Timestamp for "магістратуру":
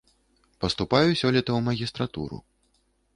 1.67-2.37